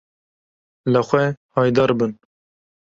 [0.91, 1.23] Li xwe
[1.55, 2.11] haydarbin.